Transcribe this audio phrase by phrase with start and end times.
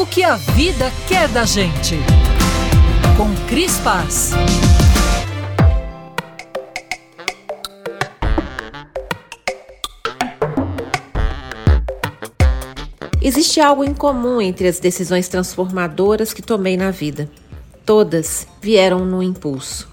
[0.00, 1.94] o que a vida quer da gente.
[3.18, 4.30] Com Cris Paz.
[13.20, 17.30] Existe algo em comum entre as decisões transformadoras que tomei na vida.
[17.84, 19.86] Todas vieram no impulso.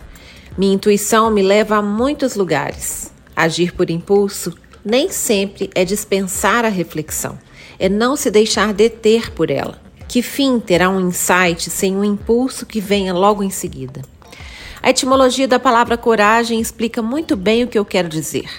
[0.57, 3.11] Minha intuição me leva a muitos lugares.
[3.35, 4.53] Agir por impulso
[4.85, 7.37] nem sempre é dispensar a reflexão,
[7.77, 9.86] é não se deixar deter por ela.
[10.07, 14.01] Que fim terá um insight sem um impulso que venha logo em seguida?
[14.81, 18.49] A etimologia da palavra coragem explica muito bem o que eu quero dizer.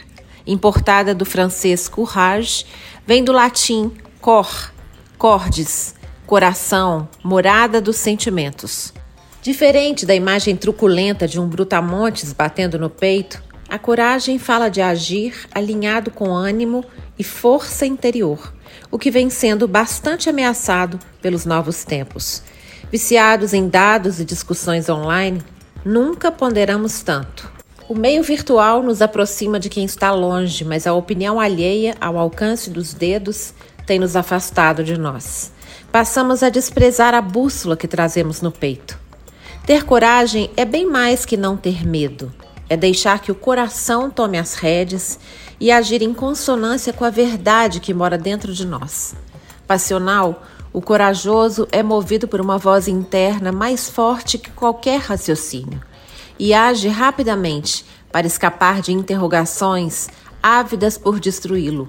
[0.46, 2.66] Importada do francês courage,
[3.06, 4.72] vem do latim cor,
[5.16, 5.94] cordes,
[6.26, 8.92] coração, morada dos sentimentos.
[9.40, 15.46] Diferente da imagem truculenta de um brutamontes batendo no peito, a coragem fala de agir
[15.54, 16.82] alinhado com ânimo
[17.18, 18.54] e força interior,
[18.90, 22.42] o que vem sendo bastante ameaçado pelos novos tempos.
[22.90, 25.42] Viciados em dados e discussões online,
[25.84, 27.52] nunca ponderamos tanto.
[27.86, 32.70] O meio virtual nos aproxima de quem está longe, mas a opinião alheia ao alcance
[32.70, 33.52] dos dedos
[33.86, 35.52] tem nos afastado de nós.
[35.92, 38.98] Passamos a desprezar a bússola que trazemos no peito.
[39.66, 42.32] Ter coragem é bem mais que não ter medo
[42.68, 45.18] é deixar que o coração tome as rédeas
[45.60, 49.14] e agir em consonância com a verdade que mora dentro de nós.
[49.66, 55.80] Passional, o corajoso é movido por uma voz interna mais forte que qualquer raciocínio
[56.38, 60.08] e age rapidamente para escapar de interrogações
[60.42, 61.88] ávidas por destruí-lo.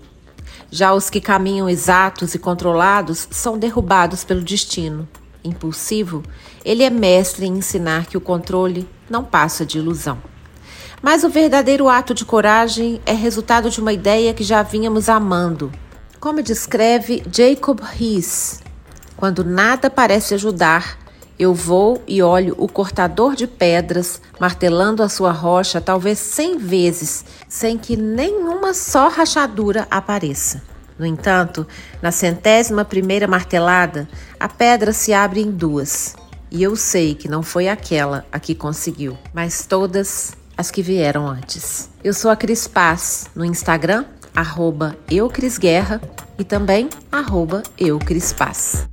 [0.72, 5.08] Já os que caminham exatos e controlados são derrubados pelo destino.
[5.44, 6.24] Impulsivo,
[6.66, 10.29] ele é mestre em ensinar que o controle não passa de ilusão.
[11.02, 15.72] Mas o verdadeiro ato de coragem é resultado de uma ideia que já vínhamos amando.
[16.20, 18.60] Como descreve Jacob Riis,
[19.16, 20.98] quando nada parece ajudar,
[21.38, 27.24] eu vou e olho o cortador de pedras martelando a sua rocha talvez cem vezes,
[27.48, 30.62] sem que nenhuma só rachadura apareça.
[30.98, 31.66] No entanto,
[32.02, 36.14] na centésima primeira martelada, a pedra se abre em duas.
[36.52, 41.26] E eu sei que não foi aquela a que conseguiu, mas todas as que vieram
[41.26, 41.90] antes.
[42.04, 44.04] Eu sou a Cris Paz no Instagram,
[44.36, 46.02] arroba eucrisguerra
[46.38, 48.86] e também arroba eucrispaz.